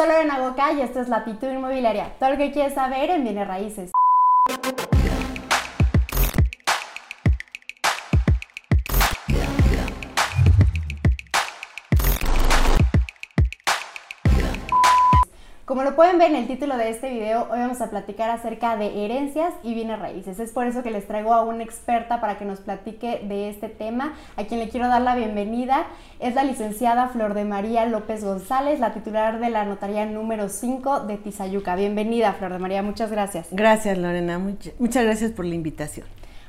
[0.00, 2.14] Soy Lorena Boca y esto es Latitud Inmobiliaria.
[2.18, 3.92] Todo lo que quieres saber en Bienes Raíces.
[15.80, 18.76] Como lo pueden ver en el título de este video, hoy vamos a platicar acerca
[18.76, 20.38] de herencias y bienes raíces.
[20.38, 23.70] Es por eso que les traigo a una experta para que nos platique de este
[23.70, 25.86] tema, a quien le quiero dar la bienvenida.
[26.18, 31.06] Es la licenciada Flor de María López González, la titular de la notaría número 5
[31.06, 31.76] de Tizayuca.
[31.76, 33.48] Bienvenida, Flor de María, muchas gracias.
[33.50, 36.06] Gracias, Lorena, muchas gracias por la invitación.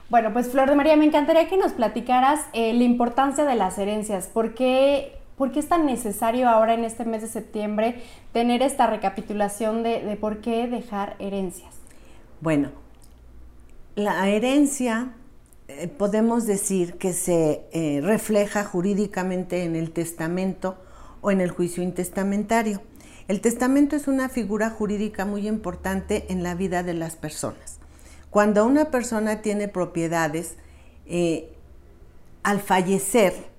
[0.09, 3.77] Bueno, pues Flor de María, me encantaría que nos platicaras eh, la importancia de las
[3.77, 8.87] herencias, porque ¿Por qué es tan necesario ahora en este mes de septiembre tener esta
[8.87, 11.73] recapitulación de, por qué dejar herencias?
[12.41, 12.69] Bueno,
[13.95, 15.13] la herencia
[15.67, 20.77] eh, podemos decir que se eh, refleja jurídicamente en el testamento
[21.21, 22.81] o en el juicio intestamentario.
[23.27, 27.79] El testamento es una figura jurídica muy importante en la vida de las personas.
[28.29, 30.55] Cuando una persona tiene propiedades,
[31.05, 31.51] eh,
[32.43, 33.50] al fallecer,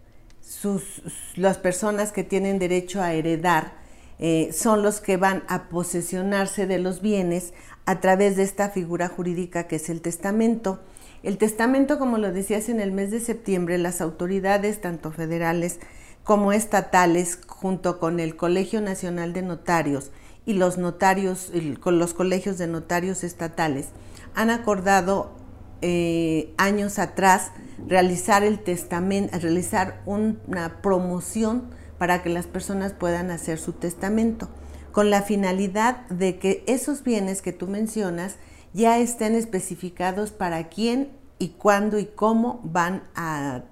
[1.37, 3.75] las personas que tienen derecho a heredar
[4.19, 7.55] eh, son los que van a posesionarse de los bienes
[7.87, 10.81] a través de esta figura jurídica que es el testamento.
[11.23, 15.81] El testamento, como lo decías en el mes de septiembre, las autoridades, tanto federales
[16.25, 20.11] como estatales, junto con el Colegio Nacional de Notarios
[20.47, 23.89] y los notarios, con los colegios de notarios estatales,
[24.35, 25.33] han acordado
[25.81, 27.51] eh, años atrás
[27.87, 34.48] realizar el realizar una promoción para que las personas puedan hacer su testamento,
[34.92, 38.37] con la finalidad de que esos bienes que tú mencionas
[38.73, 43.62] ya estén especificados para quién y cuándo y cómo van a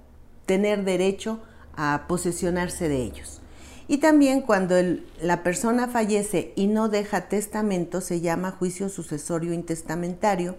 [0.45, 1.39] tener derecho
[1.75, 3.41] a posesionarse de ellos.
[3.87, 4.75] Y también cuando
[5.21, 10.55] la persona fallece y no deja testamento, se llama juicio sucesorio intestamentario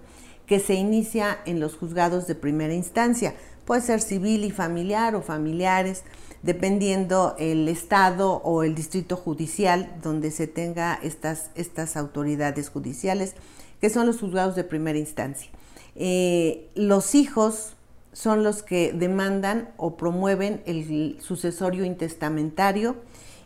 [0.53, 3.35] que se inicia en los juzgados de primera instancia.
[3.65, 6.05] Puede ser civil y familiar o familiares,
[6.43, 13.33] dependiendo el estado o el distrito judicial donde se tenga estas, estas autoridades judiciales,
[13.81, 15.51] que son los juzgados de primera instancia.
[15.97, 17.73] Eh, los hijos
[18.13, 22.97] son los que demandan o promueven el sucesorio intestamentario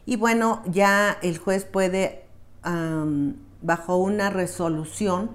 [0.06, 2.24] y bueno, ya el juez puede,
[3.62, 5.30] bajo una resolución,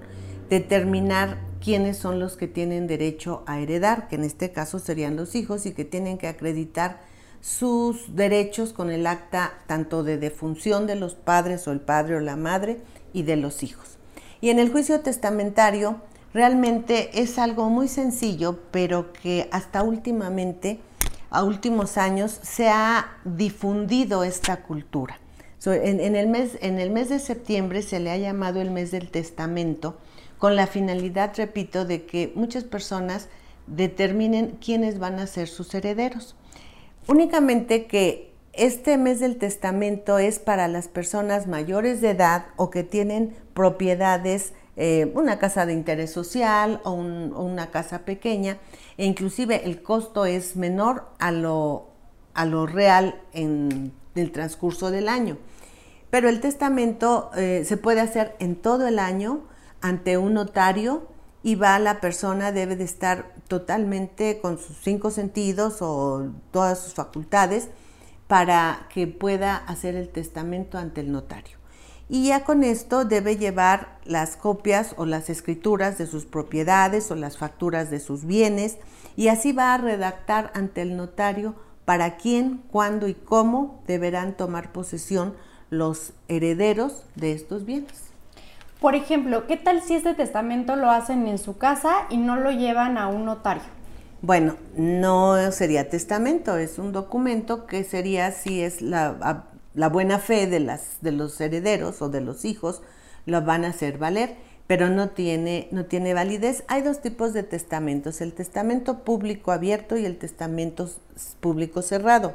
[0.50, 5.34] determinar quiénes son los que tienen derecho a heredar, que en este caso serían los
[5.34, 7.00] hijos y que tienen que acreditar
[7.40, 12.20] sus derechos con el acta tanto de defunción de los padres o el padre o
[12.20, 12.80] la madre
[13.12, 13.98] y de los hijos.
[14.40, 16.00] Y en el juicio testamentario
[16.34, 20.80] realmente es algo muy sencillo, pero que hasta últimamente,
[21.30, 25.18] a últimos años, se ha difundido esta cultura.
[25.66, 29.10] en, el mes, en el mes de septiembre se le ha llamado el mes del
[29.10, 29.96] testamento,
[30.42, 33.28] con la finalidad, repito, de que muchas personas
[33.68, 36.34] determinen quiénes van a ser sus herederos.
[37.06, 42.82] Únicamente que este mes del testamento es para las personas mayores de edad o que
[42.82, 48.58] tienen propiedades, eh, una casa de interés social o, una casa pequeña,
[48.96, 51.86] e inclusive el costo es menor a lo,
[52.66, 55.38] real en el transcurso del año.
[56.10, 59.51] Pero el testamento eh, se puede hacer en todo el año
[59.82, 61.06] ante un notario
[61.42, 66.94] y va la persona, debe de estar totalmente con sus cinco sentidos o todas sus
[66.94, 67.68] facultades
[68.28, 71.58] para que pueda hacer el testamento ante el notario.
[72.08, 77.14] Y ya con esto debe llevar las copias o las escrituras de sus propiedades o
[77.14, 78.78] las facturas de sus bienes
[79.16, 81.54] y así va a redactar ante el notario
[81.84, 85.34] para quién, cuándo y cómo deberán tomar posesión
[85.70, 88.11] los herederos de estos bienes.
[88.82, 92.50] Por ejemplo, ¿qué tal si este testamento lo hacen en su casa y no lo
[92.50, 93.62] llevan a un notario?
[94.22, 99.44] Bueno, no sería testamento, es un documento que sería si es la,
[99.92, 102.82] buena fe de, las, de los herederos o de los hijos,
[103.24, 104.34] lo van a hacer valer,
[104.66, 106.64] pero no tiene, no tiene validez.
[106.66, 110.90] Hay dos tipos de testamentos, el testamento público abierto y el testamento
[111.38, 112.34] público cerrado.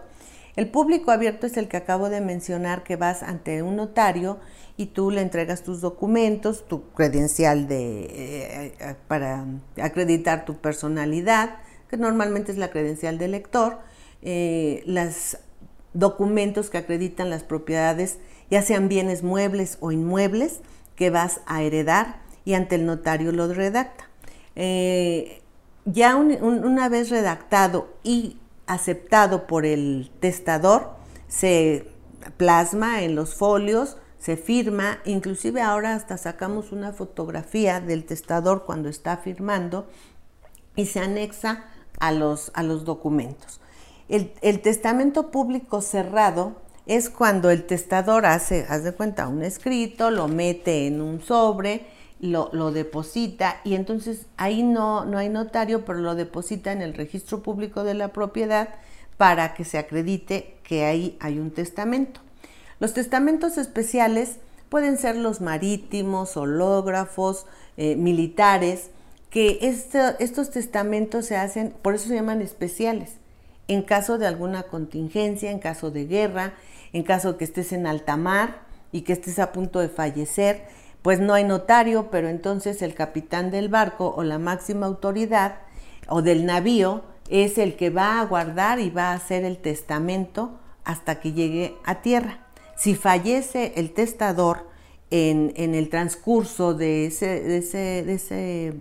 [0.57, 4.39] El público abierto es el que acabo de mencionar, que vas ante un notario
[4.75, 9.45] y tú le entregas tus documentos, tu credencial de, eh, eh, para
[9.79, 11.57] acreditar tu personalidad,
[11.87, 13.77] que normalmente es la credencial del lector,
[14.23, 15.37] eh, los
[15.93, 18.17] documentos que acreditan las propiedades,
[18.49, 20.61] ya sean bienes muebles o inmuebles,
[20.95, 24.09] que vas a heredar y ante el notario lo redacta.
[25.85, 30.91] ya una vez redactado y aceptado por el testador,
[31.27, 31.89] se
[32.37, 38.89] plasma en los folios se firma, inclusive ahora hasta sacamos una fotografía del testador cuando
[38.89, 39.87] está firmando
[40.75, 41.65] y se anexa
[41.99, 43.61] a los, a los documentos.
[44.09, 50.09] El, el testamento público cerrado es cuando el testador hace, haz de cuenta, un escrito,
[50.09, 51.85] lo mete en un sobre,
[52.19, 57.43] lo, deposita y entonces ahí no, no hay notario, pero lo deposita en el registro
[57.43, 58.69] público de la propiedad
[59.17, 62.21] para que se acredite que ahí hay un testamento.
[62.79, 64.37] Los testamentos especiales
[64.69, 67.45] pueden ser los marítimos, hológrafos,
[67.77, 68.91] eh, militares,
[69.29, 73.17] que estos testamentos se hacen, por eso se llaman especiales,
[73.67, 76.53] en caso de alguna contingencia, en caso de guerra,
[76.93, 78.61] en caso que estés en alta mar
[78.91, 80.63] y que estés a punto de fallecer,
[81.07, 85.59] pues no hay notario, pero entonces el capitán del barco o la máxima autoridad
[86.09, 90.59] o del navío es el que va a guardar y va a hacer el testamento
[90.83, 92.45] hasta que llegue a tierra.
[92.75, 94.67] Si fallece el testador
[95.09, 98.73] en, el transcurso de, ese,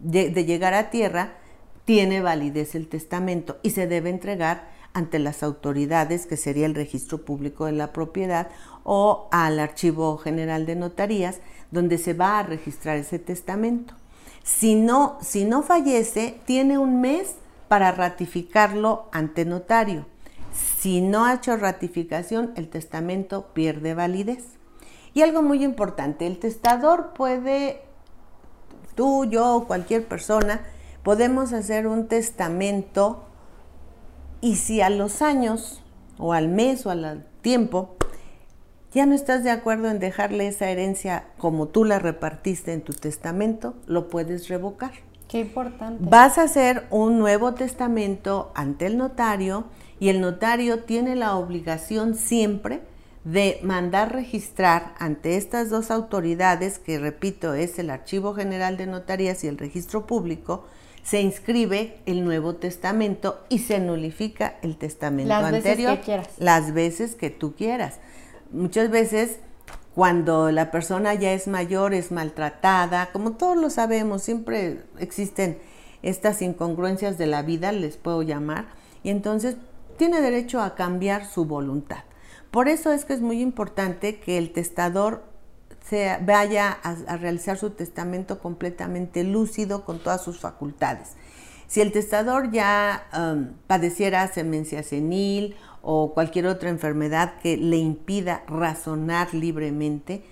[0.00, 1.38] de llegar a tierra,
[1.86, 7.24] tiene validez el testamento y se debe entregar ante las autoridades, que sería el registro
[7.24, 8.48] público de la propiedad,
[8.84, 13.94] o al Archivo General de Notarías, donde se va a registrar ese testamento.
[14.42, 17.36] Si no, si no fallece, tiene un mes
[17.68, 20.06] para ratificarlo ante notario.
[20.52, 24.44] Si no ha hecho ratificación, el testamento pierde validez.
[25.14, 27.82] Y algo muy importante, el testador puede,
[28.94, 30.62] tú, yo, cualquier persona,
[31.02, 33.24] podemos hacer un testamento
[34.40, 35.82] y si a los años
[36.18, 37.96] o al mes o al tiempo
[38.92, 42.92] ya no estás de acuerdo en dejarle esa herencia como tú la repartiste en tu
[42.92, 44.92] testamento, lo puedes revocar.
[45.28, 46.04] Qué importante.
[46.04, 49.64] Vas a hacer un nuevo testamento ante el notario
[50.00, 52.80] y el notario tiene la obligación siempre
[53.24, 59.44] de mandar registrar ante estas dos autoridades, que repito es el Archivo General de Notarías
[59.44, 60.64] y el Registro Público,
[61.02, 66.28] se inscribe el Nuevo Testamento y se nulifica el testamento las anterior veces que quieras.
[66.38, 68.00] las veces que tú quieras.
[68.52, 69.38] Muchas veces
[69.94, 75.58] cuando la persona ya es mayor, es maltratada, como todos lo sabemos, siempre existen
[76.02, 78.66] estas incongruencias de la vida, les puedo llamar,
[79.02, 79.56] y entonces
[79.96, 82.04] tiene derecho a cambiar su voluntad.
[82.50, 85.24] Por eso es que es muy importante que el testador
[85.84, 91.10] se vaya a, realizar su testamento completamente lúcido con todas sus facultades.
[91.66, 98.42] Si el testador ya um, padeciera semencia senil o cualquier otra enfermedad que le impida
[98.46, 100.22] razonar libremente,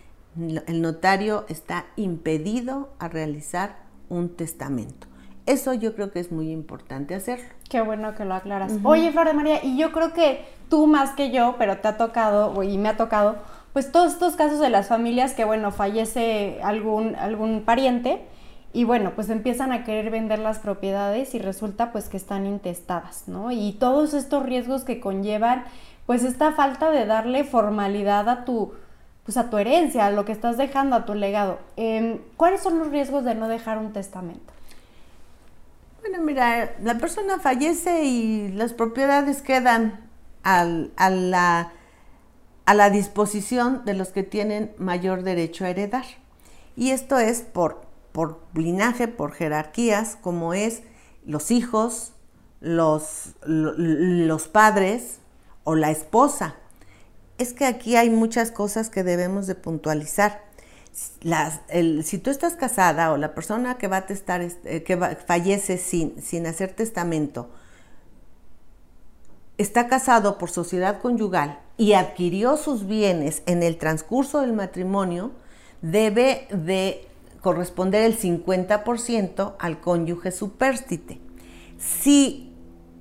[0.67, 3.77] el notario está impedido a realizar
[4.09, 5.07] un testamento.
[5.47, 7.47] Eso yo creo que es muy importante hacerlo.
[7.71, 8.75] Qué bueno que lo aclaras.
[8.85, 11.97] Oye, Flor de María, y yo creo que tú más que yo, pero te ha
[11.97, 13.37] tocado, y me ha tocado,
[13.73, 18.21] pues todos estos casos de las familias que, bueno, fallece algún, algún pariente
[18.73, 23.25] y bueno, pues empiezan a querer vender las propiedades y resulta pues que están intestadas,
[23.27, 23.51] ¿no?
[23.51, 25.65] Y todos estos riesgos que conllevan
[26.07, 28.73] pues esta falta de darle formalidad a tu,
[29.25, 31.59] pues a tu herencia, a lo que estás dejando, a tu legado.
[31.77, 34.53] Em, ¿Cuáles son los riesgos de no dejar un testamento?
[36.01, 40.01] Bueno, mira, la persona fallece y las propiedades quedan
[40.45, 41.73] a, la,
[42.65, 46.05] a la disposición de los que tienen mayor derecho a heredar.
[46.77, 47.88] Y esto es por
[48.19, 50.83] por linaje, por jerarquías, como es
[51.25, 52.15] los hijos,
[52.59, 55.21] los, los padres
[55.63, 56.57] o la esposa.
[57.39, 60.43] Es que aquí hay muchas cosas que debemos de puntualizar.
[61.21, 61.61] Las,
[62.03, 66.21] si tú estás casada o la persona que va a testar, eh, que fallece sin,
[66.21, 67.49] sin hacer testamento,
[69.59, 75.31] está casado por sociedad conyugal y adquirió sus bienes en el transcurso del matrimonio,
[75.83, 77.08] debe de
[77.49, 81.19] corresponder el 50% al cónyuge supérstite.
[81.79, 82.53] Si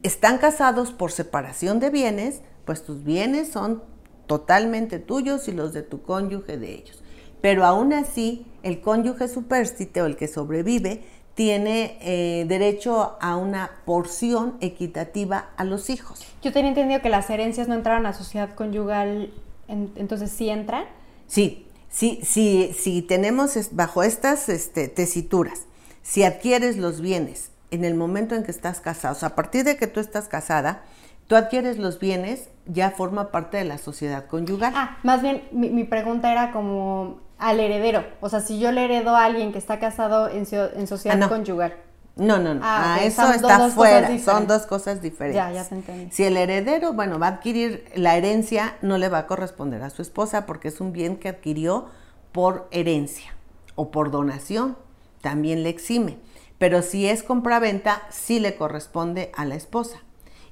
[0.03, 3.83] están casados por separación de bienes, pues tus bienes son
[4.25, 7.03] totalmente tuyos y los de tu cónyuge de ellos.
[7.41, 11.03] Pero aún así, el cónyuge supérstite o el que sobrevive
[11.35, 16.25] tiene eh, derecho a una porción equitativa a los hijos.
[16.41, 19.33] Yo tenía entendido que las herencias no entraban a sociedad conyugal,
[19.67, 20.85] entonces sí entran.
[21.27, 25.65] Sí, si, si, si tenemos bajo estas este, tesituras,
[26.03, 29.63] si adquieres los bienes en el momento en que estás casado, o sea, a partir
[29.63, 30.84] de que tú estás casada,
[31.27, 34.74] tú adquieres los bienes, ya forma parte de la sociedad conyugal.
[34.75, 39.15] Ah, más bien mi, pregunta era como al heredero, o sea, si yo le heredo
[39.15, 41.74] a alguien que está casado en, en sociedad ah, conyugal.
[42.17, 42.62] No, no, no.
[42.63, 44.07] Ah, Ah, eso está dos fuera.
[44.19, 45.36] Son dos cosas diferentes.
[45.43, 46.12] Ya, ya te entendí.
[46.12, 49.89] Si el heredero, bueno, va a adquirir la herencia, no le va a corresponder a
[49.89, 51.88] su esposa porque es un bien que adquirió
[52.31, 53.33] por herencia
[53.75, 54.77] o por donación,
[55.21, 56.17] también le exime.
[56.57, 60.00] Pero si es compraventa, sí le corresponde a la esposa.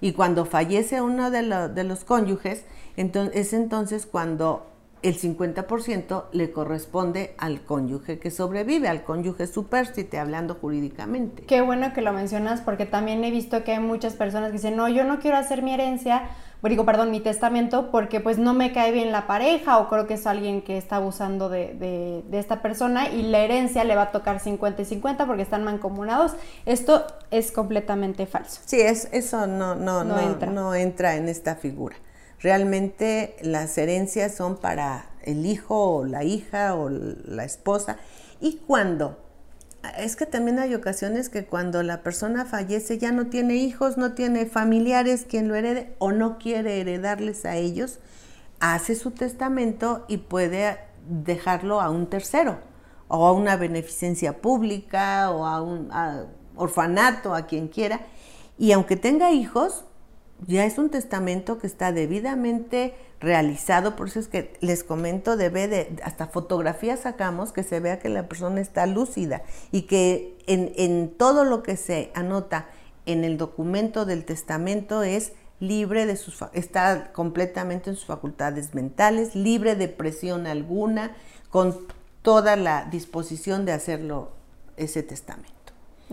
[0.01, 2.63] Y cuando fallece uno de, lo- de los cónyuges,
[2.97, 4.67] entonces, es entonces cuando
[5.07, 11.43] el 50% le corresponde al cónyuge que sobrevive, al cónyuge supérstite, hablando jurídicamente.
[11.43, 14.75] Qué bueno que lo mencionas porque también he visto que hay muchas personas que dicen,
[14.75, 16.23] no, yo no quiero hacer mi herencia,
[16.63, 20.15] digo, perdón, mi testamento porque pues no me cae bien la pareja o creo que
[20.15, 24.01] es alguien que está abusando de, de- de esta persona y la herencia le va
[24.03, 26.33] a tocar 50 y 50 porque están mancomunados.
[26.65, 28.61] Esto es completamente falso.
[28.65, 30.49] Sí, es, eso no, no, No no, entra.
[30.51, 31.97] no entra en esta figura.
[32.41, 37.97] Realmente las herencias son para el hijo o la hija o la esposa.
[38.39, 39.17] Y cuando,
[39.97, 44.13] es que también hay ocasiones que cuando la persona fallece ya no tiene hijos, no
[44.13, 47.99] tiene familiares quien lo herede o no quiere heredarles a ellos,
[48.59, 50.77] hace su testamento y puede
[51.07, 52.59] dejarlo a un tercero
[53.07, 55.89] o a una beneficencia pública o a un
[56.55, 58.01] orfanato, a quien quiera.
[58.57, 59.85] Y aunque tenga hijos,
[60.47, 65.67] ya es un testamento que está debidamente realizado, por eso es que les comento, debe
[65.67, 70.71] de, hasta fotografías sacamos que se vea que la persona está lúcida y que en,
[70.75, 72.67] en todo lo que se anota
[73.05, 79.35] en el documento del testamento es libre de sus, está completamente en sus facultades mentales,
[79.35, 81.15] libre de presión alguna,
[81.49, 81.77] con
[82.21, 84.31] toda la disposición de hacerlo
[84.75, 85.54] ese testamento.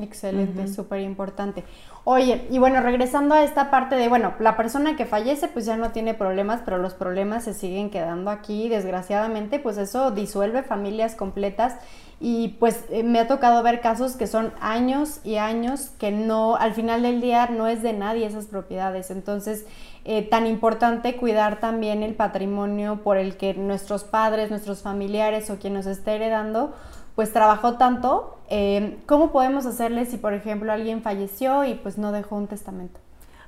[0.00, 1.64] Excelente, súper importante.
[2.04, 5.76] Oye, y bueno, regresando a esta parte de, bueno, la persona que fallece pues ya
[5.76, 11.14] no tiene problemas, pero los problemas se siguen quedando aquí, desgraciadamente, pues eso disuelve familias
[11.14, 11.76] completas.
[12.24, 16.56] Y pues eh, me ha tocado ver casos que son años y años que no,
[16.56, 19.66] al final del día no es de nadie esas propiedades, entonces
[20.04, 25.58] eh, tan importante cuidar también el patrimonio por el que nuestros padres, nuestros familiares o
[25.58, 26.74] quien nos esté heredando,
[27.14, 32.12] pues trabajó tanto, eh, ¿cómo podemos hacerle si, por ejemplo, alguien falleció y pues no
[32.12, 33.00] dejó un testamento?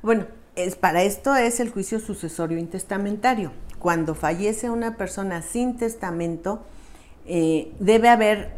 [0.02, 3.52] Bueno, es, para esto es el juicio sucesorio intestamentario.
[3.78, 6.62] Cuando fallece una persona sin testamento,
[7.26, 8.52] eh, debe haber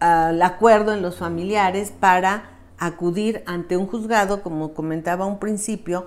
[0.00, 6.06] ah, el acuerdo en los familiares para acudir ante un juzgado, como comentaba un principio,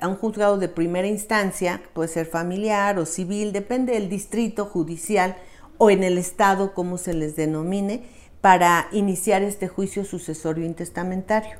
[0.00, 5.36] a un juzgado de primera instancia, puede ser familiar o civil, depende del distrito judicial
[5.82, 8.02] o en el estado, como se les denomine,
[8.42, 11.56] para iniciar este juicio sucesorio intestamentario.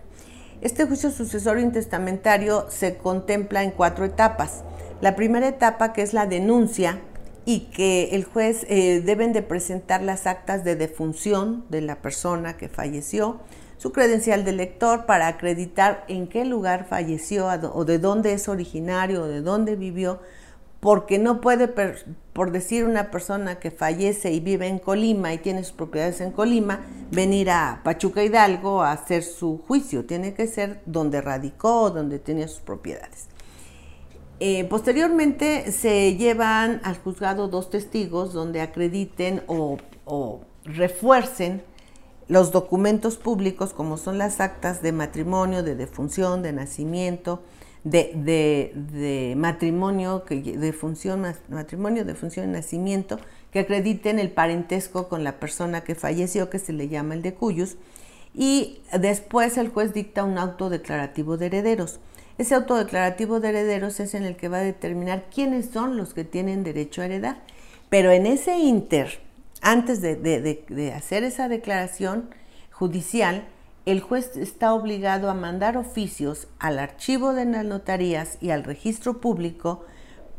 [0.61, 4.62] Este juicio sucesorio intestamentario se contempla en cuatro etapas.
[5.00, 7.00] La primera etapa, que es la denuncia,
[7.47, 12.59] y que el juez eh, deben de presentar las actas de defunción de la persona
[12.59, 13.41] que falleció,
[13.79, 19.23] su credencial de lector para acreditar en qué lugar falleció o de dónde es originario
[19.23, 20.21] o de dónde vivió,
[20.80, 21.68] porque no puede,
[22.32, 26.32] por decir una persona que fallece y vive en Colima y tiene sus propiedades en
[26.32, 30.06] Colima, venir a Pachuca Hidalgo a hacer su juicio.
[30.06, 33.28] Tiene que ser donde radicó donde tenía sus propiedades.
[34.42, 41.62] Eh, posteriormente se llevan al juzgado dos testigos donde acrediten o, o refuercen
[42.26, 47.42] los documentos públicos como son las actas de matrimonio, de defunción, de nacimiento,
[47.84, 53.18] de, de- de matrimonio, de función, matrimonio, de función nacimiento,
[53.52, 57.34] que acrediten el parentesco con la persona que falleció, que se le llama el de
[57.34, 57.76] cuyos,
[58.34, 61.99] y después el juez dicta un auto declarativo de herederos.
[62.38, 66.14] Ese auto declarativo de herederos es en el que va a determinar quiénes son los
[66.14, 67.42] que tienen derecho a heredar.
[67.88, 69.18] Pero en ese inter,
[69.62, 72.30] antes de- de- de hacer esa declaración
[72.70, 73.44] judicial,
[73.90, 79.20] el juez está obligado a mandar oficios al archivo de las notarías y al registro
[79.20, 79.85] público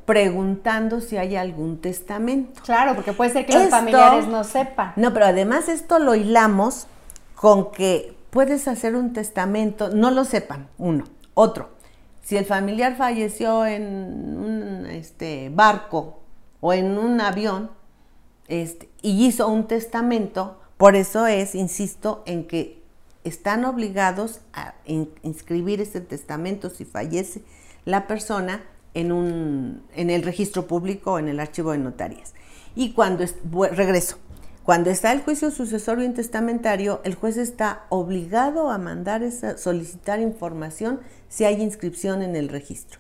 [0.06, 2.62] preguntando si hay algún testamento.
[2.64, 4.94] Claro, porque puede ser que los familiares no sepan.
[4.96, 6.88] No, pero además esto lo hilamos
[7.36, 11.06] con que puedes hacer un testamento, no lo sepan, uno.
[11.34, 11.70] Otro,
[12.22, 16.20] si el familiar falleció en un este, barco
[16.60, 17.72] o en un avión
[18.48, 22.81] este, y hizo un testamento, por eso es, insisto, en que
[23.24, 27.44] están obligados a in- inscribir ese testamento si fallece
[27.86, 28.64] la persona
[28.94, 32.34] en, un, en el registro público o en el archivo de notarías.
[32.76, 33.26] Y cuando,
[33.72, 34.18] regreso,
[34.64, 41.00] cuando está el juicio sucesorio intestamentario, el juez está obligado a mandar esa, solicitar información
[41.30, 43.00] si hay inscripción en el registro.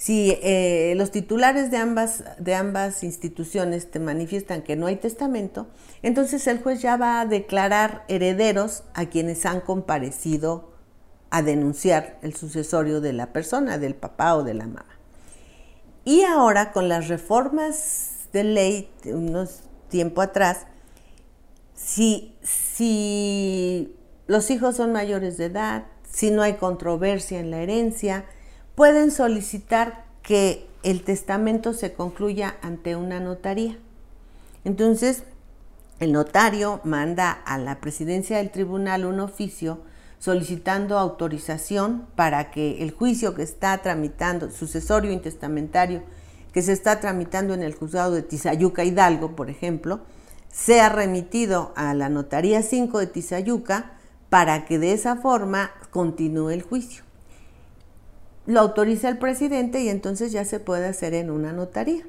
[0.00, 5.66] Si eh, los titulares de ambas, de ambas instituciones te manifiestan que no hay testamento,
[6.00, 10.70] entonces el juez ya va a declarar herederos a quienes han comparecido
[11.28, 14.86] a denunciar el sucesorio de la persona, del papá o de la mamá.
[16.06, 20.66] Y ahora con las reformas de ley unos tiempo atrás,
[21.74, 23.94] si, si
[24.26, 28.24] los hijos son mayores de edad, si no hay controversia en la herencia,
[28.74, 33.78] pueden solicitar que el testamento se concluya ante una notaría.
[34.64, 35.24] Entonces,
[35.98, 39.80] el notario manda a la presidencia del tribunal un oficio
[40.18, 46.02] solicitando autorización para que el juicio que está tramitando, sucesorio intestamentario,
[46.52, 50.00] que se está tramitando en el juzgado de Tizayuca Hidalgo, por ejemplo,
[50.52, 53.92] sea remitido a la Notaría 5 de Tizayuca
[54.28, 57.04] para que de esa forma continúe el juicio.
[58.46, 62.04] Lo autoriza el presidente y entonces ya se puede hacer en una notaría.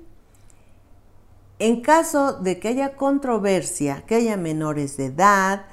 [1.59, 5.65] En caso de que haya controversia, que haya menores de edad,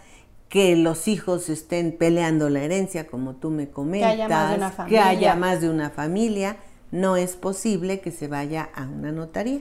[0.48, 4.56] que los hijos estén peleando la herencia, como tú me comentas, que haya más de
[4.56, 6.56] una familia, que haya más de una familia
[6.90, 9.60] no es posible que se vaya a una notaría.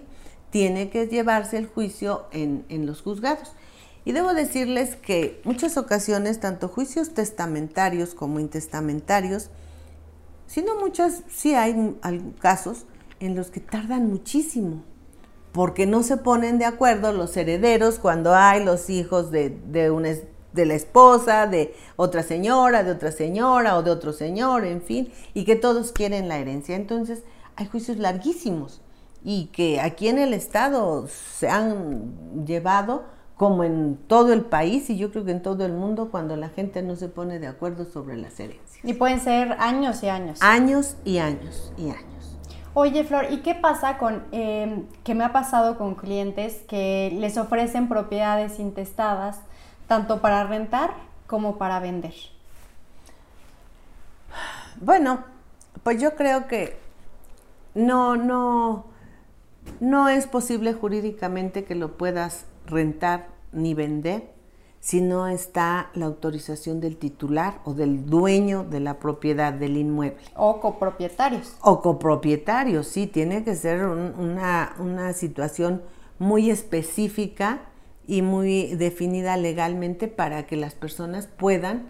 [0.50, 3.52] Tiene que llevarse el juicio en, en los juzgados.
[4.06, 9.50] Y debo decirles que muchas ocasiones, tanto juicios testamentarios como intestamentarios,
[10.48, 11.94] sino muchas, sí hay
[12.40, 12.86] casos
[13.20, 14.84] en los que tardan muchísimo,
[15.52, 20.10] porque no se ponen de acuerdo los herederos cuando hay los hijos de, de, una,
[20.54, 25.12] de la esposa, de otra señora, de otra señora o de otro señor, en fin,
[25.34, 26.76] y que todos quieren la herencia.
[26.76, 27.24] Entonces,
[27.56, 28.82] hay juicios larguísimos
[29.24, 33.06] y que aquí en el Estado se han llevado
[33.38, 36.50] como en todo el país y yo creo que en todo el mundo cuando la
[36.50, 38.84] gente no se pone de acuerdo sobre las herencias.
[38.84, 40.40] Y pueden ser años y años.
[40.42, 42.38] Años y años y años.
[42.74, 47.38] Oye, Flor, ¿y qué pasa con, eh, que me ha pasado con clientes que les
[47.38, 49.40] ofrecen propiedades intestadas,
[49.88, 50.92] tanto para rentar
[51.28, 52.14] como para vender?
[54.80, 55.24] Bueno,
[55.84, 56.78] pues yo creo que
[57.74, 58.86] no, no,
[59.80, 64.38] no es posible jurídicamente que lo puedas rentar ni vender
[64.80, 70.22] si no está la autorización del titular o del dueño de la propiedad del inmueble.
[70.36, 71.56] O copropietarios.
[71.62, 75.82] O copropietarios, sí, tiene que ser una, una situación
[76.20, 77.64] muy específica
[78.06, 81.88] y muy definida legalmente para que las personas puedan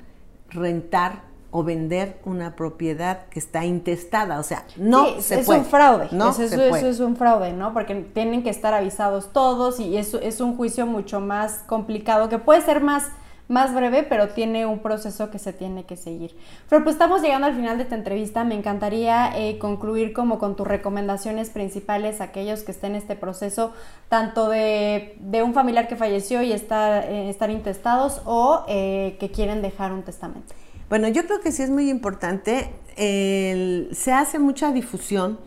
[0.50, 6.10] rentar o vender una propiedad que está intestada, o sea, no se es un fraude,
[6.12, 7.74] no eso, eso, es un fraude, ¿no?
[7.74, 12.38] Porque tienen que estar avisados todos y eso es un juicio mucho más complicado que
[12.38, 13.12] puede ser más
[13.48, 16.36] más breve, pero tiene un proceso que se tiene que seguir.
[16.70, 18.44] Pero pues estamos llegando al final de esta entrevista.
[18.44, 23.16] Me encantaría eh, concluir como con tus recomendaciones principales a aquellos que estén en este
[23.16, 23.74] proceso,
[24.10, 29.32] tanto de, de un familiar que falleció y está, eh, estar intestados o eh, que
[29.32, 30.54] quieren dejar un testamento.
[30.90, 32.70] Bueno, yo creo que sí es muy importante.
[32.96, 35.38] se hace mucha difusión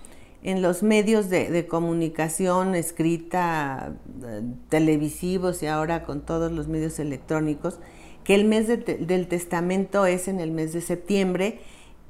[0.42, 7.78] en los medios de, comunicación escrita, eh, televisivos y ahora con todos los medios electrónicos,
[8.22, 11.60] que el mes del testamento es en el mes de septiembre,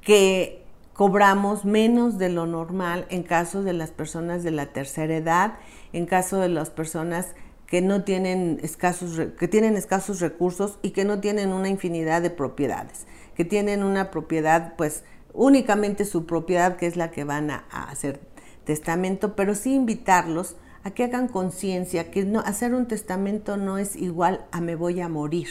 [0.00, 5.54] que cobramos menos de lo normal en caso de las personas de la tercera edad,
[5.92, 7.34] en caso de las personas
[7.66, 12.30] que no tienen escasos, que tienen escasos recursos y que no tienen una infinidad de
[12.30, 13.06] propiedades
[13.40, 18.20] que tienen una propiedad, pues únicamente su propiedad, que es la que van a, hacer
[18.64, 23.96] testamento, pero sí invitarlos a que hagan conciencia que no, hacer un testamento no es
[23.96, 25.48] igual a me voy a morir.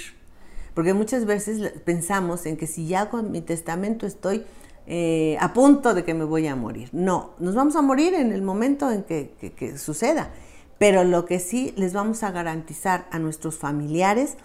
[0.76, 4.44] Porque muchas veces pensamos en que si ya hago mi testamento estoy
[4.86, 6.90] eh, a punto de que me voy a morir.
[6.92, 10.30] No, nos vamos a morir en el momento en que suceda.
[10.78, 14.38] Pero lo que sí les vamos a garantizar a nuestros familiares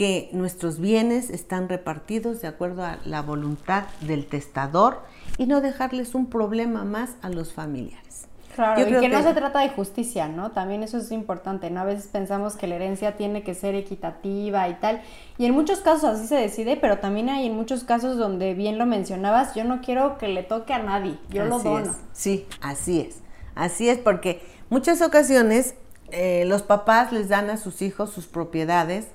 [0.00, 5.02] que nuestros bienes están repartidos de acuerdo a la voluntad del testador
[5.36, 8.26] y no dejarles un problema más a los familiares.
[8.54, 10.52] Claro, y que, no se trata de justicia, ¿no?
[10.52, 11.80] También eso es importante, ¿no?
[11.80, 15.02] A veces pensamos que la herencia tiene que ser equitativa y tal,
[15.36, 18.78] y en muchos casos así se decide, pero también hay en muchos casos donde bien
[18.78, 21.94] lo mencionabas, yo no quiero que le toque a nadie, yo lo dono.
[22.14, 23.20] Sí, así es,
[23.54, 25.74] así es, porque muchas ocasiones
[26.10, 29.08] eh, los papás les dan a sus hijos sus propiedades,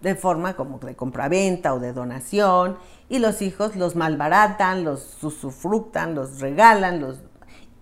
[0.00, 2.76] de forma como de compraventa o de donación,
[3.08, 7.18] y los hijos los malbaratan, los usufructan, los regalan, los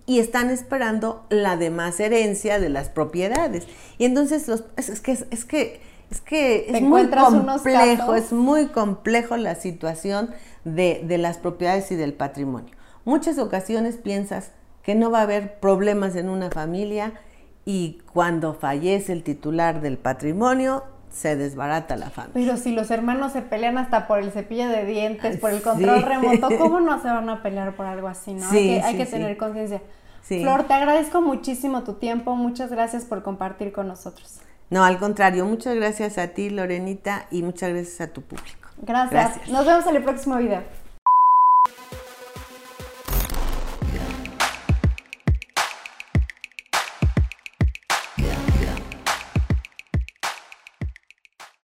[0.05, 3.67] y están esperando la demás herencia de las propiedades.
[3.99, 9.37] Y entonces los, es, que es que es que es muy complejo, es muy complejo
[9.37, 10.31] la situación
[10.65, 12.75] de, de las propiedades y del patrimonio.
[13.05, 17.13] Muchas ocasiones piensas, que no va a haber problemas en una familia
[17.63, 22.33] y cuando fallece el titular del patrimonio, se desbarata la familia.
[22.33, 26.03] Pero si los hermanos se pelean hasta por el cepillo de dientes, por el control
[26.03, 28.33] remoto, ¿cómo no se van a pelear por algo así?
[28.33, 28.49] ¿no?
[28.49, 29.81] hay que, tener conciencia.
[30.21, 34.39] Flor, te agradezco muchísimo tu tiempo, muchas gracias por compartir con nosotros.
[34.69, 38.69] No, al contrario, muchas gracias a ti, Lorenita, y muchas gracias a tu público.
[38.77, 39.49] gracias.
[39.49, 40.61] Nos vemos en el próximo video.